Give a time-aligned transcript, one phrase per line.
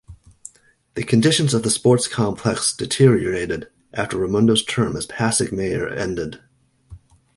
[0.95, 6.41] The conditions of the sports complex deteriorated after Raymundo's term as Pasig mayor ended.